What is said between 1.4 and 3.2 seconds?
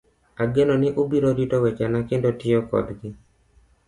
wechena kendo tiyo kodgi.